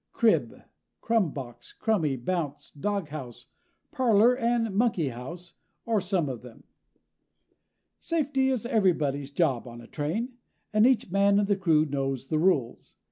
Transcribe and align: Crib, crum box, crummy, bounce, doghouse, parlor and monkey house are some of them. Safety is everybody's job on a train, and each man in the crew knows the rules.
Crib, 0.13 0.63
crum 0.99 1.29
box, 1.31 1.73
crummy, 1.73 2.15
bounce, 2.15 2.71
doghouse, 2.71 3.45
parlor 3.91 4.35
and 4.35 4.75
monkey 4.75 5.09
house 5.09 5.53
are 5.85 6.01
some 6.01 6.27
of 6.27 6.41
them. 6.41 6.63
Safety 7.99 8.49
is 8.49 8.65
everybody's 8.65 9.29
job 9.29 9.67
on 9.67 9.79
a 9.79 9.85
train, 9.85 10.37
and 10.73 10.87
each 10.87 11.11
man 11.11 11.37
in 11.37 11.45
the 11.45 11.55
crew 11.55 11.85
knows 11.85 12.29
the 12.29 12.39
rules. 12.39 12.97